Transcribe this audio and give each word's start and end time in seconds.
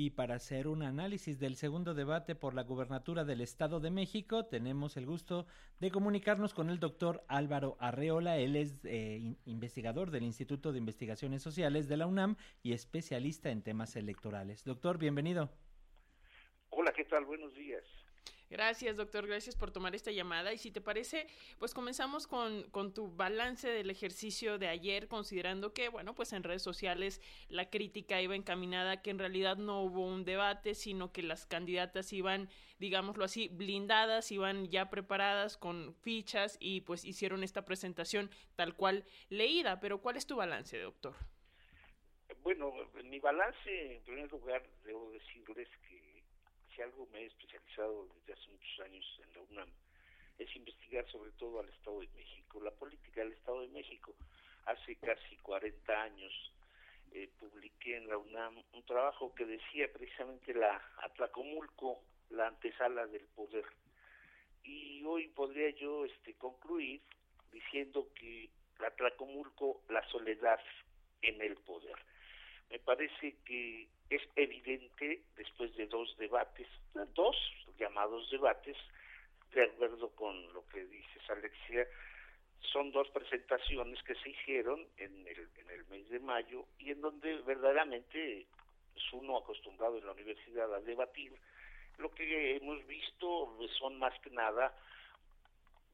y 0.00 0.08
para 0.08 0.36
hacer 0.36 0.66
un 0.66 0.82
análisis 0.82 1.38
del 1.38 1.56
segundo 1.56 1.92
debate 1.92 2.34
por 2.34 2.54
la 2.54 2.62
gubernatura 2.62 3.24
del 3.24 3.42
Estado 3.42 3.80
de 3.80 3.90
México 3.90 4.46
tenemos 4.46 4.96
el 4.96 5.04
gusto 5.04 5.46
de 5.78 5.90
comunicarnos 5.90 6.54
con 6.54 6.70
el 6.70 6.80
doctor 6.80 7.22
Álvaro 7.28 7.76
Arreola. 7.80 8.38
Él 8.38 8.56
es 8.56 8.82
eh, 8.84 9.36
investigador 9.44 10.10
del 10.10 10.22
Instituto 10.22 10.72
de 10.72 10.78
Investigaciones 10.78 11.42
Sociales 11.42 11.86
de 11.86 11.98
la 11.98 12.06
UNAM 12.06 12.36
y 12.62 12.72
especialista 12.72 13.50
en 13.50 13.62
temas 13.62 13.94
electorales. 13.94 14.64
Doctor, 14.64 14.96
bienvenido. 14.96 15.50
Hola, 16.70 16.92
¿qué 16.96 17.04
tal? 17.04 17.26
Buenos 17.26 17.54
días. 17.54 17.84
Gracias, 18.50 18.96
doctor. 18.96 19.28
Gracias 19.28 19.54
por 19.54 19.70
tomar 19.70 19.94
esta 19.94 20.10
llamada. 20.10 20.52
Y 20.52 20.58
si 20.58 20.72
te 20.72 20.80
parece, 20.80 21.28
pues 21.60 21.72
comenzamos 21.72 22.26
con, 22.26 22.64
con, 22.70 22.92
tu 22.92 23.08
balance 23.14 23.68
del 23.68 23.90
ejercicio 23.90 24.58
de 24.58 24.66
ayer, 24.66 25.06
considerando 25.06 25.72
que, 25.72 25.88
bueno, 25.88 26.16
pues 26.16 26.32
en 26.32 26.42
redes 26.42 26.62
sociales 26.62 27.22
la 27.48 27.70
crítica 27.70 28.20
iba 28.20 28.34
encaminada 28.34 29.02
que 29.02 29.10
en 29.10 29.20
realidad 29.20 29.56
no 29.56 29.82
hubo 29.82 30.04
un 30.04 30.24
debate, 30.24 30.74
sino 30.74 31.12
que 31.12 31.22
las 31.22 31.46
candidatas 31.46 32.12
iban, 32.12 32.48
digámoslo 32.80 33.24
así, 33.24 33.46
blindadas, 33.46 34.32
iban 34.32 34.68
ya 34.68 34.90
preparadas 34.90 35.56
con 35.56 35.94
fichas 35.94 36.56
y 36.58 36.80
pues 36.80 37.04
hicieron 37.04 37.44
esta 37.44 37.64
presentación 37.64 38.30
tal 38.56 38.74
cual 38.74 39.04
leída. 39.28 39.78
Pero 39.78 40.00
¿cuál 40.00 40.16
es 40.16 40.26
tu 40.26 40.34
balance, 40.34 40.76
doctor? 40.76 41.14
Bueno, 42.42 42.72
mi 43.04 43.20
balance, 43.20 43.96
en 43.96 44.02
primer 44.02 44.28
lugar, 44.32 44.68
debo 44.84 45.08
decirles 45.12 45.68
que 45.88 46.09
si 46.74 46.82
algo 46.82 47.06
me 47.12 47.20
he 47.22 47.26
especializado 47.26 48.08
desde 48.14 48.32
hace 48.32 48.50
muchos 48.50 48.80
años 48.80 49.20
en 49.22 49.34
la 49.34 49.40
UNAM, 49.40 49.68
es 50.38 50.56
investigar 50.56 51.06
sobre 51.10 51.32
todo 51.32 51.60
al 51.60 51.68
Estado 51.68 52.00
de 52.00 52.08
México, 52.08 52.60
la 52.60 52.70
política 52.70 53.20
del 53.22 53.32
Estado 53.32 53.60
de 53.60 53.68
México. 53.68 54.14
Hace 54.64 54.96
casi 54.96 55.36
40 55.36 56.02
años 56.02 56.32
eh, 57.12 57.28
publiqué 57.38 57.96
en 57.96 58.08
la 58.08 58.16
UNAM 58.16 58.62
un 58.72 58.82
trabajo 58.84 59.34
que 59.34 59.44
decía 59.44 59.92
precisamente 59.92 60.54
la 60.54 60.80
Atlacomulco, 61.02 62.02
la 62.30 62.48
antesala 62.48 63.06
del 63.06 63.26
poder. 63.34 63.64
Y 64.62 65.02
hoy 65.04 65.28
podría 65.28 65.70
yo 65.70 66.04
este, 66.04 66.34
concluir 66.34 67.02
diciendo 67.52 68.08
que 68.14 68.48
la 68.78 68.88
Atlacomulco, 68.88 69.82
la 69.88 70.06
soledad 70.08 70.60
en 71.22 71.40
el 71.42 71.56
poder. 71.56 71.96
Me 72.70 72.78
parece 72.78 73.36
que 73.44 73.88
es 74.08 74.22
evidente 74.36 75.22
después 75.36 75.74
de 75.76 75.86
dos 75.86 76.16
debates, 76.18 76.68
dos 77.14 77.36
llamados 77.78 78.30
debates, 78.30 78.76
de 79.52 79.64
acuerdo 79.64 80.08
con 80.10 80.52
lo 80.52 80.66
que 80.68 80.84
dices 80.84 81.30
Alexia, 81.30 81.86
son 82.60 82.92
dos 82.92 83.08
presentaciones 83.10 84.00
que 84.04 84.14
se 84.16 84.30
hicieron 84.30 84.86
en 84.98 85.26
el, 85.26 85.48
en 85.58 85.70
el 85.70 85.84
mes 85.86 86.08
de 86.10 86.20
mayo 86.20 86.66
y 86.78 86.92
en 86.92 87.00
donde 87.00 87.36
verdaderamente 87.42 88.46
es 88.94 89.12
uno 89.12 89.38
acostumbrado 89.38 89.98
en 89.98 90.06
la 90.06 90.12
universidad 90.12 90.72
a 90.72 90.80
debatir. 90.80 91.32
Lo 91.98 92.10
que 92.12 92.56
hemos 92.56 92.86
visto 92.86 93.58
son 93.78 93.98
más 93.98 94.18
que 94.20 94.30
nada 94.30 94.74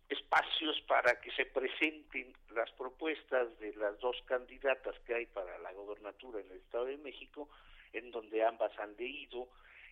espacios 0.08 0.80
para 0.82 1.20
que 1.20 1.30
se 1.32 1.46
presenten 1.46 2.32
las 2.50 2.70
propuestas 2.72 3.58
de 3.58 3.74
las 3.74 3.98
dos 3.98 4.16
candidatas 4.26 4.94
que 5.00 5.14
hay 5.14 5.26
para 5.26 5.58
la 5.58 5.72
gobernatura 5.72 6.40
en 6.40 6.50
el 6.50 6.58
Estado 6.58 6.86
de 6.86 6.98
México 6.98 7.48
en 7.92 8.10
donde 8.10 8.44
ambas 8.44 8.76
han 8.78 8.96
leído. 8.96 9.48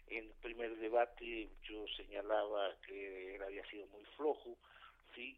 En 0.08 0.24
el 0.26 0.34
primer 0.42 0.76
debate 0.76 1.48
yo 1.62 1.86
señalaba 1.96 2.76
que 2.86 3.40
había 3.44 3.64
sido 3.66 3.86
muy 3.86 4.04
flojo, 4.16 4.56
¿sí? 5.14 5.36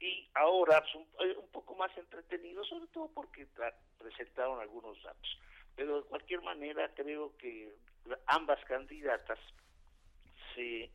Y 0.00 0.26
ahora 0.34 0.78
es 0.78 0.94
eh, 1.26 1.36
un, 1.36 1.48
poco 1.48 1.74
más 1.74 1.96
entretenido, 1.98 2.64
sobre 2.64 2.86
todo 2.88 3.10
porque 3.12 3.46
presentaron 3.98 4.58
algunos 4.58 5.00
datos. 5.02 5.38
Pero 5.76 6.00
de 6.00 6.08
cualquier 6.08 6.40
manera 6.40 6.90
creo 6.94 7.36
que 7.36 7.70
ambas 8.26 8.64
candidatas 8.64 9.38
se 10.54 10.90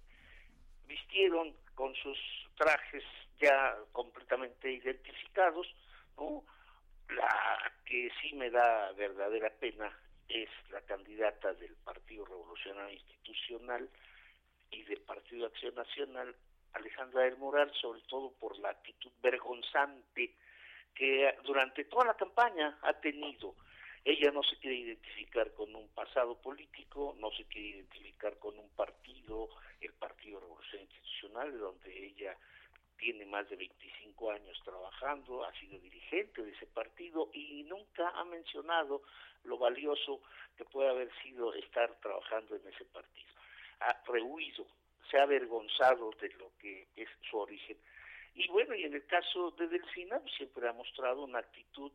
vistieron 0.87 1.55
con 1.75 1.93
sus 1.95 2.17
trajes 2.55 3.03
ya 3.39 3.77
completamente 3.91 4.71
identificados, 4.71 5.67
¿no? 6.17 6.43
La 7.09 7.71
que 7.85 8.09
sí 8.21 8.33
me 8.33 8.49
da 8.49 8.91
verdadera 8.93 9.49
pena 9.59 9.91
es 10.27 10.49
la 10.71 10.81
candidata 10.81 11.53
del 11.53 11.75
Partido 11.75 12.25
Revolucionario 12.25 12.93
Institucional 12.93 13.89
y 14.71 14.83
del 14.83 15.01
Partido 15.01 15.45
Acción 15.47 15.75
Nacional, 15.75 16.35
Alejandra 16.73 17.21
del 17.23 17.37
Moral, 17.37 17.71
sobre 17.79 18.01
todo 18.01 18.31
por 18.39 18.57
la 18.59 18.69
actitud 18.69 19.11
vergonzante 19.21 20.35
que 20.93 21.35
durante 21.43 21.85
toda 21.85 22.05
la 22.05 22.13
campaña 22.15 22.79
ha 22.81 22.93
tenido. 22.93 23.55
Ella 24.05 24.29
no 24.31 24.43
se 24.43 24.55
quiere 24.57 24.75
identificar 24.75 25.51
con 25.53 25.75
un 25.75 25.89
pasado 25.89 26.39
político, 26.39 27.15
no 27.17 27.31
se 27.31 27.43
quiere 27.45 27.69
identificar 27.69 28.37
con 28.37 28.57
un 28.59 28.69
partido, 28.69 29.49
el 29.81 29.93
Partido 29.93 30.39
Revolucionario 30.39 30.85
Institucional, 30.85 31.57
donde 31.57 32.05
ella 32.05 32.37
tiene 32.97 33.25
más 33.25 33.49
de 33.49 33.55
25 33.55 34.29
años 34.29 34.61
trabajando, 34.63 35.43
ha 35.43 35.51
sido 35.53 35.79
dirigente 35.79 36.43
de 36.43 36.51
ese 36.51 36.67
partido 36.67 37.31
y 37.33 37.63
nunca 37.63 38.09
ha 38.09 38.23
mencionado 38.25 39.01
lo 39.43 39.57
valioso 39.57 40.21
que 40.55 40.65
puede 40.65 40.89
haber 40.89 41.11
sido 41.23 41.55
estar 41.55 41.99
trabajando 41.99 42.55
en 42.55 42.67
ese 42.67 42.85
partido. 42.85 43.33
Ha 43.79 44.03
rehuido, 44.05 44.67
se 45.09 45.17
ha 45.17 45.23
avergonzado 45.23 46.11
de 46.21 46.29
lo 46.35 46.51
que 46.59 46.89
es 46.95 47.09
su 47.27 47.39
origen. 47.39 47.77
Y 48.35 48.47
bueno, 48.49 48.75
y 48.75 48.83
en 48.83 48.93
el 48.93 49.05
caso 49.07 49.49
de 49.57 49.67
Delfina, 49.67 50.19
pues, 50.19 50.33
siempre 50.35 50.67
ha 50.67 50.73
mostrado 50.73 51.23
una 51.23 51.39
actitud 51.39 51.91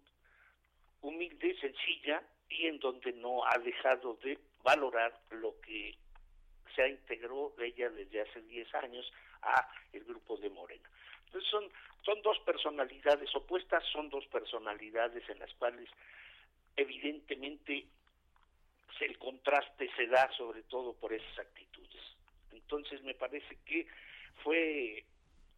humilde, 1.02 1.56
sencilla, 1.60 2.22
y 2.48 2.66
en 2.66 2.78
donde 2.80 3.12
no 3.12 3.44
ha 3.46 3.58
dejado 3.58 4.14
de 4.22 4.38
valorar 4.62 5.18
lo 5.30 5.58
que 5.60 5.96
se 6.74 6.88
integró 6.88 7.54
ella 7.58 7.88
desde 7.90 8.20
hace 8.22 8.42
10 8.42 8.74
años 8.74 9.10
a 9.42 9.68
el 9.92 10.04
grupo 10.04 10.36
de 10.36 10.50
Morena. 10.50 10.88
Entonces 11.26 11.50
son, 11.50 11.70
son 12.02 12.20
dos 12.22 12.38
personalidades 12.40 13.34
opuestas, 13.34 13.84
son 13.92 14.10
dos 14.10 14.26
personalidades 14.26 15.28
en 15.28 15.38
las 15.38 15.52
cuales 15.54 15.88
evidentemente 16.76 17.86
el 19.00 19.18
contraste 19.18 19.88
se 19.96 20.06
da 20.08 20.30
sobre 20.36 20.62
todo 20.64 20.92
por 20.94 21.12
esas 21.12 21.38
actitudes. 21.38 22.02
Entonces 22.52 23.02
me 23.02 23.14
parece 23.14 23.56
que 23.64 23.86
fue 24.42 25.04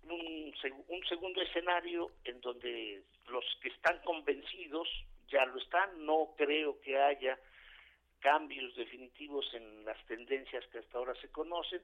un, 0.04 0.54
un 0.88 1.04
segundo 1.09 1.42
escenario 1.42 2.12
en 2.24 2.41
donde 2.41 3.03
los 3.28 3.44
que 3.60 3.69
están 3.69 3.98
convencidos 4.00 4.88
ya 5.32 5.44
lo 5.47 5.59
están, 5.59 6.04
no 6.04 6.34
creo 6.37 6.81
que 6.81 6.98
haya 6.98 7.38
cambios 8.20 8.75
definitivos 8.76 9.53
en 9.54 9.84
las 9.84 9.98
tendencias 10.06 10.65
que 10.69 10.78
hasta 10.78 10.98
ahora 10.98 11.15
se 11.20 11.28
conocen, 11.31 11.82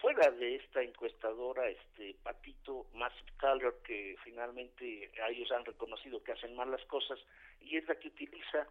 fuera 0.00 0.30
de 0.30 0.56
esta 0.56 0.82
encuestadora, 0.82 1.68
este 1.68 2.16
Patito 2.22 2.86
Massive 2.94 3.32
Color, 3.38 3.82
que 3.82 4.16
finalmente 4.24 5.10
ellos 5.28 5.50
han 5.52 5.64
reconocido 5.64 6.22
que 6.22 6.32
hacen 6.32 6.56
mal 6.56 6.70
las 6.70 6.84
cosas, 6.86 7.18
y 7.60 7.76
es 7.76 7.86
la 7.86 7.94
que 7.94 8.08
utiliza 8.08 8.66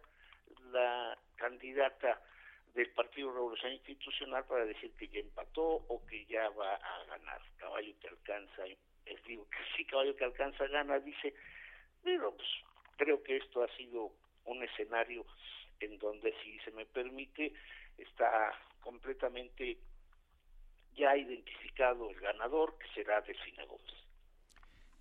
la 0.72 1.18
candidata 1.36 2.20
del 2.74 2.90
Partido 2.90 3.32
Revolución 3.32 3.72
Institucional 3.72 4.44
para 4.44 4.66
decir 4.66 4.92
que 4.98 5.08
ya 5.08 5.20
empató 5.20 5.64
o 5.88 6.04
que 6.06 6.26
ya 6.26 6.50
va 6.50 6.74
a 6.74 7.04
ganar. 7.06 7.40
Caballo 7.56 7.94
que 7.98 8.08
alcanza, 8.08 8.66
es 9.06 9.24
digo 9.24 9.48
que 9.48 9.58
sí, 9.76 9.84
caballo 9.86 10.14
que 10.14 10.24
alcanza 10.24 10.66
gana, 10.66 10.98
dice, 10.98 11.34
pero 12.04 12.36
pues 12.36 12.48
esto 13.36 13.62
ha 13.62 13.76
sido 13.76 14.12
un 14.44 14.62
escenario 14.62 15.24
en 15.80 15.98
donde, 15.98 16.34
si 16.42 16.58
se 16.60 16.70
me 16.70 16.86
permite, 16.86 17.52
está 17.98 18.52
completamente 18.80 19.78
ya 20.96 21.16
identificado 21.16 22.10
el 22.10 22.18
ganador, 22.20 22.78
que 22.78 22.86
será 22.94 23.20
Delfina 23.20 23.64
Gómez. 23.64 24.06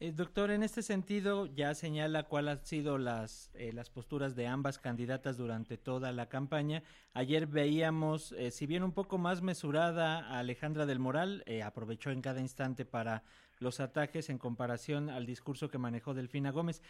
Eh, 0.01 0.11
doctor, 0.11 0.51
en 0.51 0.61
este 0.61 0.81
sentido 0.81 1.45
ya 1.45 1.73
señala 1.73 2.23
cuáles 2.23 2.59
han 2.59 2.65
sido 2.65 2.97
las, 2.97 3.49
eh, 3.53 3.71
las 3.71 3.89
posturas 3.89 4.35
de 4.35 4.45
ambas 4.45 4.77
candidatas 4.77 5.37
durante 5.37 5.77
toda 5.77 6.11
la 6.11 6.27
campaña. 6.27 6.83
Ayer 7.13 7.47
veíamos, 7.47 8.33
eh, 8.33 8.51
si 8.51 8.65
bien 8.65 8.83
un 8.83 8.91
poco 8.91 9.17
más 9.17 9.41
mesurada, 9.41 10.19
a 10.27 10.39
Alejandra 10.39 10.85
del 10.85 10.99
Moral, 10.99 11.45
aprovechó 11.63 12.11
en 12.11 12.21
cada 12.21 12.41
instante 12.41 12.83
para 12.83 13.23
los 13.59 13.79
ataques 13.79 14.29
en 14.29 14.37
comparación 14.37 15.09
al 15.09 15.25
discurso 15.25 15.69
que 15.69 15.77
manejó 15.77 16.13
Delfina 16.13 16.51
Gómez. 16.51 16.81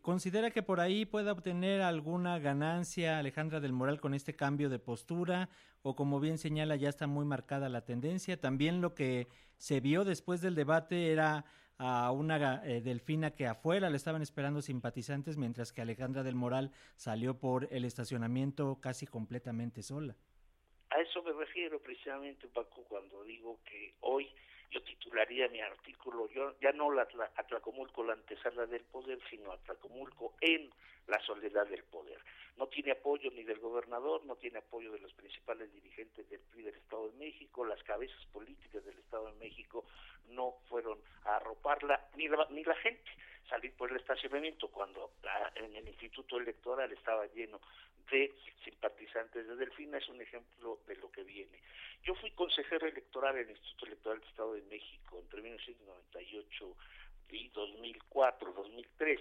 ¿Considera 0.00 0.50
que 0.50 0.62
por 0.62 0.80
ahí 0.80 1.04
pueda 1.04 1.32
obtener 1.32 1.82
alguna 1.82 2.38
ganancia 2.38 3.18
Alejandra 3.18 3.60
del 3.60 3.72
Moral 3.72 4.00
con 4.00 4.14
este 4.14 4.34
cambio 4.34 4.68
de 4.68 4.78
postura? 4.78 5.48
¿O 5.82 5.96
como 5.96 6.20
bien 6.20 6.38
señala, 6.38 6.76
ya 6.76 6.88
está 6.88 7.06
muy 7.06 7.24
marcada 7.24 7.68
la 7.68 7.84
tendencia? 7.84 8.40
También 8.40 8.80
lo 8.80 8.94
que 8.94 9.28
se 9.56 9.80
vio 9.80 10.04
después 10.04 10.40
del 10.40 10.54
debate 10.54 11.10
era 11.10 11.44
a 11.78 12.12
una 12.12 12.62
eh, 12.64 12.80
Delfina 12.80 13.32
que 13.32 13.46
afuera 13.46 13.90
le 13.90 13.96
estaban 13.96 14.22
esperando 14.22 14.62
simpatizantes, 14.62 15.36
mientras 15.36 15.72
que 15.72 15.82
Alejandra 15.82 16.22
del 16.22 16.36
Moral 16.36 16.70
salió 16.96 17.38
por 17.38 17.66
el 17.72 17.84
estacionamiento 17.84 18.78
casi 18.80 19.06
completamente 19.06 19.82
sola. 19.82 20.14
A 20.90 21.00
eso 21.00 21.22
me 21.22 21.32
refiero 21.32 21.80
precisamente, 21.80 22.46
Paco, 22.48 22.84
cuando 22.88 23.24
digo 23.24 23.58
que 23.64 23.94
hoy 24.00 24.28
titularía 25.12 25.48
mi 25.48 25.60
artículo, 25.60 26.26
yo 26.30 26.54
ya 26.60 26.72
no 26.72 26.90
la, 26.90 27.06
Atlacomulco 27.36 28.02
la 28.02 28.14
antesala 28.14 28.64
del 28.64 28.80
poder, 28.84 29.18
sino 29.28 29.52
Atlacomulco 29.52 30.32
en 30.40 30.70
la 31.06 31.20
soledad 31.20 31.66
del 31.66 31.84
poder. 31.84 32.18
No 32.56 32.66
tiene 32.68 32.92
apoyo 32.92 33.30
ni 33.30 33.42
del 33.42 33.58
gobernador, 33.58 34.24
no 34.24 34.36
tiene 34.36 34.58
apoyo 34.58 34.90
de 34.90 35.00
los 35.00 35.12
principales 35.12 35.70
dirigentes 35.74 36.28
del 36.30 36.40
PRI 36.40 36.62
del 36.62 36.74
Estado 36.76 37.10
de 37.10 37.18
México, 37.18 37.66
las 37.66 37.82
cabezas 37.82 38.24
políticas 38.32 38.82
del 38.86 38.98
Estado 38.98 39.26
de 39.26 39.38
México 39.38 39.84
no 40.28 40.54
fueron 40.70 40.98
a 41.24 41.36
arroparla, 41.36 42.08
ni 42.16 42.28
la, 42.28 42.46
ni 42.48 42.64
la 42.64 42.76
gente 42.76 43.10
salir 43.48 43.72
por 43.74 43.90
el 43.90 43.96
estacionamiento 43.96 44.68
cuando 44.68 45.12
en 45.56 45.76
el 45.76 45.88
Instituto 45.88 46.38
Electoral 46.38 46.92
estaba 46.92 47.26
lleno 47.26 47.60
de 48.10 48.32
simpatizantes 48.64 49.46
de 49.46 49.56
Delfina 49.56 49.98
es 49.98 50.08
un 50.08 50.20
ejemplo 50.20 50.78
de 50.86 50.96
lo 50.96 51.10
que 51.10 51.22
viene. 51.24 51.58
Yo 52.02 52.14
fui 52.14 52.30
consejero 52.32 52.86
electoral 52.86 53.36
en 53.36 53.44
el 53.44 53.50
Instituto 53.50 53.86
Electoral 53.86 54.20
del 54.20 54.28
Estado 54.28 54.52
de 54.54 54.62
México 54.62 55.18
entre 55.20 55.40
1998 55.40 56.76
y 57.30 57.48
2004, 57.48 58.52
2003. 58.52 59.20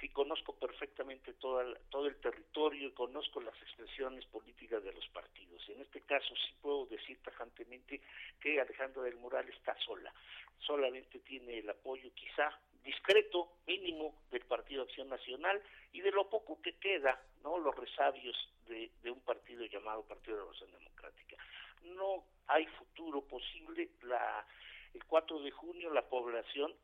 Sí 0.00 0.08
conozco 0.10 0.54
perfectamente 0.54 1.32
todo 1.34 1.74
todo 1.90 2.06
el 2.06 2.16
territorio 2.16 2.88
y 2.88 2.92
conozco 2.92 3.40
las 3.40 3.60
expresiones 3.62 4.24
políticas 4.26 4.84
de 4.84 4.92
los 4.92 5.08
partidos. 5.08 5.68
En 5.68 5.80
este 5.80 6.02
caso 6.02 6.34
sí 6.36 6.54
puedo 6.60 6.86
decir 6.86 7.18
tajantemente 7.22 8.00
que 8.40 8.60
Alejandra 8.60 9.02
del 9.02 9.16
Moral 9.16 9.48
está 9.48 9.76
sola. 9.80 10.12
Solamente 10.60 11.18
tiene 11.20 11.58
el 11.58 11.70
apoyo 11.70 12.12
quizá 12.14 12.56
discreto, 12.84 13.48
mínimo, 13.66 14.14
del 14.30 14.44
Partido 14.44 14.82
Acción 14.82 15.08
Nacional 15.08 15.62
y 15.92 16.00
de 16.00 16.10
lo 16.10 16.28
poco 16.28 16.60
que 16.62 16.76
queda, 16.78 17.20
¿no? 17.42 17.58
Los 17.58 17.74
resabios 17.76 18.36
de, 18.66 18.90
un 19.10 19.20
partido 19.20 19.64
llamado 19.66 20.02
Partido 20.04 20.36
de 20.36 20.38
la 20.38 20.44
Revolución 20.44 20.70
Democrática. 20.72 21.36
No 21.82 22.24
hay 22.46 22.66
futuro 22.66 23.22
posible. 23.22 23.90
La, 24.02 24.46
el 24.94 25.04
4 25.04 25.40
de 25.40 25.50
junio 25.50 25.92
la 25.92 26.08
población 26.08 26.74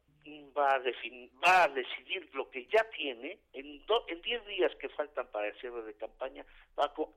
va 0.57 0.77
a, 0.77 0.79
va 0.79 1.65
a 1.65 1.69
decidir 1.69 2.31
lo 2.35 2.51
que 2.51 2.67
ya 2.67 2.89
tiene 2.91 3.39
en, 3.53 3.85
en 4.09 4.23
10 4.23 4.47
días 4.47 4.75
que 4.77 4.89
faltan 4.91 5.27
para 5.29 5.49
el 5.49 5.61
cierre 5.61 5.83
de 5.83 5.95
campaña, 5.95 6.47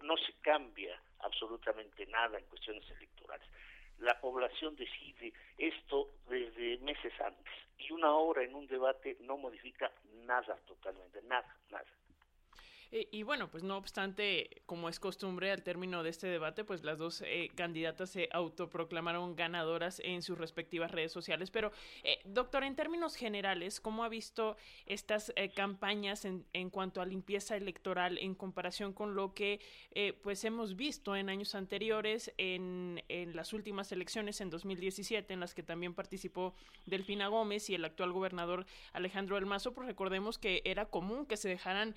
no 0.01 0.17
se 0.17 0.33
cambia 0.41 1.01
absolutamente 1.19 2.05
nada 2.07 2.37
en 2.37 2.45
cuestiones 2.45 2.83
electorales 2.91 3.47
la 3.99 4.19
población 4.19 4.75
decide 4.75 5.33
esto 5.57 6.09
desde 6.29 6.77
meses 6.79 7.13
antes 7.19 7.53
y 7.77 7.91
una 7.91 8.13
hora 8.13 8.43
en 8.43 8.55
un 8.55 8.67
debate 8.67 9.17
no 9.21 9.37
modifica 9.37 9.91
nada 10.25 10.55
totalmente, 10.65 11.21
nada, 11.23 11.47
nada. 11.69 11.85
Eh, 12.91 13.07
y 13.11 13.23
bueno, 13.23 13.49
pues 13.49 13.63
no 13.63 13.77
obstante, 13.77 14.61
como 14.65 14.89
es 14.89 14.99
costumbre 14.99 15.51
al 15.51 15.63
término 15.63 16.03
de 16.03 16.09
este 16.09 16.27
debate, 16.27 16.63
pues 16.63 16.83
las 16.83 16.97
dos 16.97 17.21
eh, 17.25 17.49
candidatas 17.55 18.11
se 18.11 18.29
autoproclamaron 18.31 19.35
ganadoras 19.35 20.01
en 20.03 20.21
sus 20.21 20.37
respectivas 20.37 20.91
redes 20.91 21.11
sociales. 21.11 21.51
Pero, 21.51 21.71
eh, 22.03 22.19
doctor, 22.25 22.63
en 22.63 22.75
términos 22.75 23.15
generales, 23.15 23.79
¿cómo 23.79 24.03
ha 24.03 24.09
visto 24.09 24.57
estas 24.85 25.33
campañas 25.55 26.25
en, 26.25 26.45
en, 26.53 26.69
cuanto 26.69 27.01
a 27.01 27.05
limpieza 27.05 27.55
electoral 27.55 28.17
en 28.17 28.35
comparación 28.35 28.93
con 28.93 29.15
lo 29.15 29.33
que 29.33 29.59
pues 30.21 30.43
hemos 30.43 30.75
visto 30.75 31.15
en 31.15 31.29
años 31.29 31.55
anteriores, 31.55 32.31
en, 32.37 33.03
en 33.07 33.35
las 33.35 33.53
últimas 33.53 33.91
elecciones 33.91 34.41
en 34.41 34.49
2017, 34.49 35.33
en 35.33 35.39
las 35.39 35.53
que 35.53 35.63
también 35.63 35.93
participó 35.93 36.53
Delfina 36.85 37.27
Gómez 37.27 37.69
y 37.69 37.75
el 37.75 37.83
actual 37.83 38.11
gobernador 38.11 38.65
Alejandro 38.93 39.37
El 39.37 39.45
Mazo? 39.45 39.73
Pues 39.73 39.87
recordemos 39.87 40.37
que 40.37 40.61
era 40.65 40.85
común 40.85 41.25
que 41.25 41.37
se 41.37 41.49
dejaran 41.49 41.95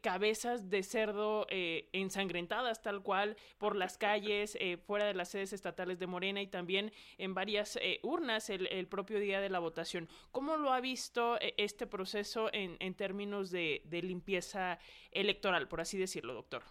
cabezas 0.00 0.70
de 0.70 0.82
cerdo 0.82 1.46
eh, 1.50 1.88
ensangrentadas 1.92 2.82
tal 2.82 3.02
cual 3.02 3.36
por 3.58 3.76
las 3.76 3.98
calles, 3.98 4.56
eh, 4.60 4.76
fuera 4.76 5.06
de 5.06 5.14
las 5.14 5.30
sedes 5.30 5.52
estatales 5.52 5.98
de 5.98 6.06
Morena 6.06 6.40
y 6.40 6.46
también 6.46 6.92
en 7.18 7.34
varias 7.34 7.76
eh, 7.76 8.00
urnas 8.02 8.50
el, 8.50 8.86
propio 8.88 9.20
día 9.20 9.40
de 9.40 9.50
la 9.50 9.58
votación. 9.58 10.08
¿Cómo 10.32 10.56
lo 10.56 10.72
ha 10.72 10.80
visto 10.80 11.38
este 11.56 11.86
proceso 11.86 12.48
en, 12.52 12.76
en 12.80 12.94
términos 12.94 13.50
de, 13.50 13.82
de 13.84 14.02
limpieza 14.02 14.78
electoral, 15.10 15.68
por 15.68 15.80
así 15.80 15.98
decirlo, 15.98 16.34
doctor? 16.34 16.62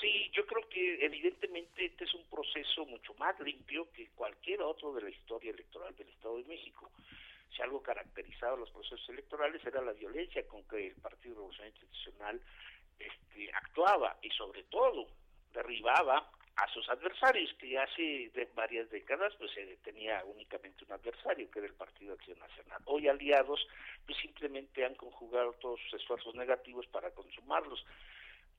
Sí, 0.00 0.30
yo 0.32 0.46
creo 0.46 0.68
que 0.68 1.04
evidentemente 1.04 1.84
este 1.84 2.04
es 2.04 2.14
un 2.14 2.24
proceso 2.30 2.86
mucho 2.86 3.14
más 3.14 3.38
limpio 3.40 3.90
que 3.92 4.08
cualquier 4.14 4.62
otro 4.62 4.94
de 4.94 5.02
la 5.02 5.10
historia 5.10 5.50
electoral 5.50 5.94
del 5.96 6.08
Estado 6.08 6.38
de 6.38 6.44
México 6.44 6.90
si 7.56 7.62
algo 7.62 7.82
caracterizaba 7.82 8.56
los 8.56 8.70
procesos 8.70 9.08
electorales 9.08 9.64
era 9.64 9.80
la 9.80 9.92
violencia 9.92 10.46
con 10.46 10.62
que 10.64 10.88
el 10.88 10.94
Partido 10.94 11.36
Revolucionario 11.36 11.74
Institucional 11.74 12.40
este, 12.98 13.50
actuaba 13.52 14.16
y 14.22 14.30
sobre 14.30 14.62
todo 14.64 15.06
derribaba 15.52 16.30
a 16.56 16.68
sus 16.72 16.88
adversarios, 16.88 17.52
que 17.58 17.78
hace 17.78 18.30
de 18.34 18.48
varias 18.54 18.88
décadas 18.90 19.34
pues 19.38 19.50
se 19.52 19.76
tenía 19.84 20.24
únicamente 20.24 20.84
un 20.84 20.92
adversario, 20.92 21.50
que 21.50 21.58
era 21.58 21.68
el 21.68 21.74
Partido 21.74 22.14
Acción 22.14 22.38
Nacional. 22.38 22.80
Hoy 22.86 23.08
aliados 23.08 23.66
pues 24.06 24.18
simplemente 24.18 24.84
han 24.84 24.94
conjugado 24.94 25.52
todos 25.54 25.80
sus 25.82 26.00
esfuerzos 26.00 26.34
negativos 26.34 26.86
para 26.86 27.10
consumarlos. 27.10 27.84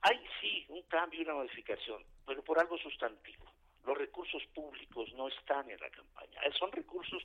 Hay 0.01 0.24
sí 0.39 0.66
un 0.69 0.84
cambio 0.84 1.22
una 1.24 1.34
modificación, 1.34 2.04
pero 2.25 2.44
por 2.44 2.60
algo 2.60 2.78
sustantivo. 2.78 3.45
Los 3.84 3.98
recursos 3.98 4.44
públicos 4.54 5.12
no 5.13 5.28
están 5.30 5.69
en 5.72 5.80
la 5.80 5.89
campaña, 5.89 6.39
son 6.60 6.72
recursos 6.72 7.24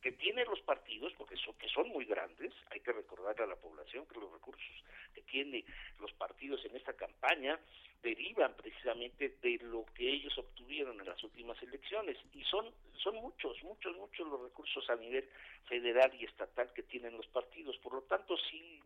que 0.00 0.12
tienen 0.12 0.46
los 0.46 0.60
partidos, 0.62 1.12
porque 1.18 1.36
son, 1.36 1.54
que 1.56 1.68
son 1.68 1.88
muy 1.88 2.04
grandes, 2.04 2.52
hay 2.70 2.80
que 2.80 2.92
recordarle 2.92 3.44
a 3.44 3.48
la 3.48 3.56
población 3.56 4.06
que 4.06 4.18
los 4.18 4.32
recursos 4.32 4.84
que 5.14 5.22
tienen 5.22 5.64
los 5.98 6.12
partidos 6.12 6.64
en 6.64 6.76
esta 6.76 6.92
campaña 6.94 7.58
derivan 8.02 8.54
precisamente 8.54 9.36
de 9.42 9.58
lo 9.62 9.84
que 9.94 10.08
ellos 10.08 10.36
obtuvieron 10.38 10.98
en 11.00 11.06
las 11.06 11.22
últimas 11.22 11.60
elecciones 11.62 12.16
y 12.32 12.42
son 12.44 12.72
son 13.02 13.16
muchos, 13.16 13.62
muchos, 13.62 13.96
muchos 13.96 14.26
los 14.28 14.42
recursos 14.42 14.88
a 14.90 14.96
nivel 14.96 15.26
federal 15.66 16.12
y 16.14 16.24
estatal 16.24 16.70
que 16.74 16.82
tienen 16.82 17.16
los 17.16 17.26
partidos. 17.28 17.76
Por 17.78 17.94
lo 17.94 18.02
tanto, 18.02 18.36
sí 18.50 18.80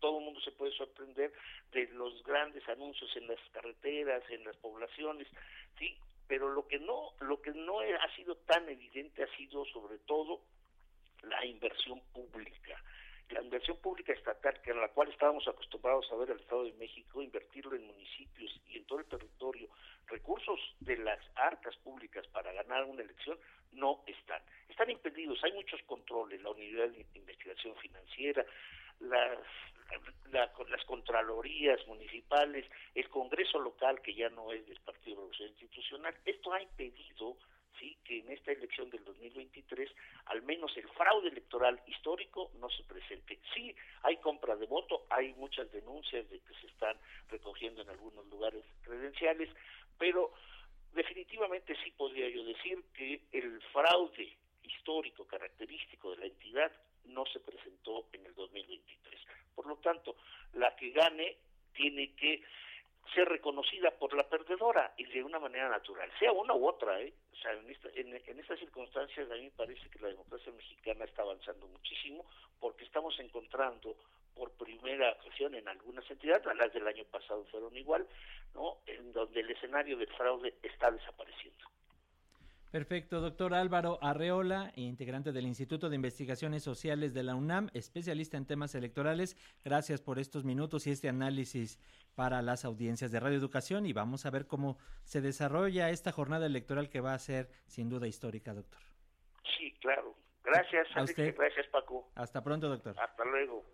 todo 0.00 0.18
el 0.18 0.24
mundo 0.24 0.40
se 0.40 0.50
puede 0.50 0.72
sorprender 0.72 1.32
de 1.70 1.86
los 1.92 2.24
grandes 2.24 2.68
anuncios 2.68 3.16
en 3.16 3.28
las 3.28 3.38
carreteras, 3.52 4.22
en 4.30 4.42
las 4.42 4.56
poblaciones, 4.56 5.28
sí, 5.78 5.96
pero 6.26 6.48
lo 6.48 6.66
que 6.66 6.78
no 6.78 7.12
lo 7.20 7.40
que 7.40 7.52
no 7.52 7.80
ha 7.80 8.16
sido 8.16 8.36
tan 8.36 8.68
evidente 8.68 9.22
ha 9.22 9.36
sido 9.36 9.64
sobre 9.66 9.98
todo 9.98 10.42
la 11.22 11.44
inversión 11.44 12.00
pública. 12.12 12.82
La 13.30 13.40
inversión 13.40 13.78
pública 13.78 14.12
estatal 14.12 14.60
que 14.60 14.72
en 14.72 14.80
la 14.80 14.88
cual 14.88 15.08
estábamos 15.08 15.46
acostumbrados 15.48 16.10
a 16.10 16.16
ver 16.16 16.30
el 16.30 16.40
Estado 16.40 16.64
de 16.64 16.72
México 16.74 17.22
invertirlo 17.22 17.74
en 17.74 17.86
municipios 17.86 18.60
y 18.68 18.76
en 18.76 18.84
todo 18.84 18.98
el 18.98 19.06
territorio. 19.06 19.68
Recursos 20.06 20.60
de 20.80 20.98
las 20.98 21.20
arcas 21.36 21.74
públicas 21.76 22.26
para 22.28 22.52
ganar 22.52 22.84
una 22.84 23.02
elección 23.02 23.38
no 23.72 24.02
están. 24.06 24.42
Están 24.68 24.90
impedidos. 24.90 25.42
Hay 25.44 25.52
muchos 25.52 25.80
controles 25.84 26.42
la 26.42 26.50
unidad 26.50 26.88
de 26.88 27.06
investigación 27.14 27.74
financiera 27.76 28.44
las 29.02 29.38
las 30.30 30.84
contralorías 30.86 31.86
municipales, 31.86 32.64
el 32.94 33.08
Congreso 33.08 33.58
local, 33.58 34.00
que 34.00 34.14
ya 34.14 34.28
no 34.30 34.52
es 34.52 34.66
del 34.66 34.80
Partido 34.80 35.16
Revolución 35.16 35.50
Institucional, 35.50 36.14
esto 36.24 36.52
ha 36.52 36.62
impedido 36.62 37.36
sí 37.78 37.96
que 38.04 38.20
en 38.20 38.30
esta 38.30 38.52
elección 38.52 38.90
del 38.90 39.04
2023 39.04 39.90
al 40.26 40.42
menos 40.42 40.76
el 40.76 40.88
fraude 40.90 41.28
electoral 41.28 41.80
histórico 41.86 42.50
no 42.60 42.68
se 42.70 42.84
presente. 42.84 43.40
Sí, 43.54 43.74
hay 44.02 44.16
compra 44.18 44.56
de 44.56 44.66
voto, 44.66 45.06
hay 45.10 45.34
muchas 45.34 45.70
denuncias 45.72 46.28
de 46.30 46.38
que 46.40 46.54
se 46.60 46.66
están 46.66 46.96
recogiendo 47.28 47.82
en 47.82 47.90
algunos 47.90 48.26
lugares 48.26 48.64
credenciales, 48.82 49.48
pero 49.98 50.32
definitivamente 50.92 51.76
sí 51.82 51.90
podría 51.92 52.28
yo 52.28 52.44
decir 52.44 52.82
que 52.94 53.22
el 53.32 53.60
fraude 53.72 54.36
histórico 54.62 55.26
característico 55.26 56.10
de 56.12 56.18
la 56.18 56.26
entidad 56.26 56.72
no 57.06 57.24
se 57.26 57.40
presentó 57.40 58.06
en 58.12 58.26
el 58.26 58.34
2023. 58.34 59.20
Por 59.54 59.66
lo 59.66 59.76
tanto, 59.76 60.16
la 60.54 60.74
que 60.76 60.90
gane 60.90 61.36
tiene 61.72 62.14
que 62.14 62.42
ser 63.14 63.28
reconocida 63.28 63.90
por 63.90 64.14
la 64.14 64.28
perdedora 64.28 64.94
y 64.96 65.04
de 65.04 65.22
una 65.22 65.38
manera 65.38 65.68
natural, 65.68 66.10
sea 66.18 66.32
una 66.32 66.54
u 66.54 66.66
otra. 66.66 67.00
¿eh? 67.00 67.12
O 67.32 67.36
sea, 67.36 67.52
en, 67.52 67.70
esta, 67.70 67.88
en, 67.94 68.38
estas 68.38 68.58
circunstancias 68.58 69.30
a 69.30 69.34
mí 69.34 69.44
me 69.44 69.50
parece 69.50 69.88
que 69.90 69.98
la 69.98 70.08
democracia 70.08 70.52
mexicana 70.52 71.04
está 71.04 71.22
avanzando 71.22 71.66
muchísimo 71.66 72.24
porque 72.60 72.84
estamos 72.84 73.18
encontrando 73.18 73.96
por 74.34 74.50
primera 74.52 75.12
ocasión 75.12 75.54
en 75.54 75.68
algunas 75.68 76.08
entidades, 76.10 76.46
las 76.56 76.72
del 76.72 76.86
año 76.86 77.04
pasado 77.04 77.44
fueron 77.50 77.76
igual, 77.76 78.06
¿no? 78.54 78.78
en 78.86 79.12
donde 79.12 79.40
el 79.40 79.50
escenario 79.50 79.98
del 79.98 80.08
fraude 80.14 80.54
está 80.62 80.90
desapareciendo. 80.90 81.71
Perfecto, 82.72 83.20
doctor 83.20 83.52
Álvaro 83.52 83.98
Arreola, 84.00 84.72
integrante 84.76 85.30
del 85.30 85.44
Instituto 85.44 85.90
de 85.90 85.96
Investigaciones 85.96 86.62
Sociales 86.62 87.12
de 87.12 87.22
la 87.22 87.34
UNAM, 87.34 87.68
especialista 87.74 88.38
en 88.38 88.46
temas 88.46 88.74
electorales. 88.74 89.36
Gracias 89.62 90.00
por 90.00 90.18
estos 90.18 90.44
minutos 90.44 90.86
y 90.86 90.90
este 90.90 91.10
análisis 91.10 91.78
para 92.14 92.40
las 92.40 92.64
audiencias 92.64 93.12
de 93.12 93.20
Radio 93.20 93.36
Educación 93.36 93.84
y 93.84 93.92
vamos 93.92 94.24
a 94.24 94.30
ver 94.30 94.46
cómo 94.46 94.78
se 95.04 95.20
desarrolla 95.20 95.90
esta 95.90 96.12
jornada 96.12 96.46
electoral 96.46 96.88
que 96.88 97.02
va 97.02 97.12
a 97.12 97.18
ser 97.18 97.50
sin 97.66 97.90
duda 97.90 98.06
histórica, 98.08 98.54
doctor. 98.54 98.80
Sí, 99.58 99.70
claro. 99.82 100.16
Gracias, 100.42 100.88
a 100.96 101.02
usted. 101.02 101.36
Gracias, 101.36 101.66
Paco. 101.66 102.08
Hasta 102.14 102.42
pronto, 102.42 102.70
doctor. 102.70 102.96
Hasta 102.98 103.24
luego. 103.26 103.66